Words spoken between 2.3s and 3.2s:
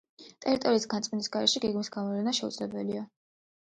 შეუძლებელია.